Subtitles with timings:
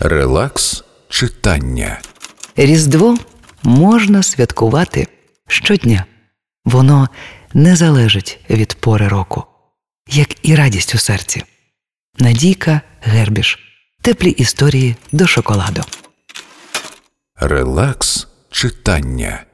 [0.00, 2.00] Релакс читання.
[2.56, 3.18] Різдво
[3.62, 5.08] можна святкувати
[5.48, 6.04] щодня.
[6.64, 7.08] Воно
[7.54, 9.44] не залежить від пори року,
[10.08, 11.44] як і радість у серці.
[12.18, 13.58] Надійка Гербіш.
[14.02, 15.82] Теплі історії до шоколаду.
[17.36, 19.44] Релакс читання.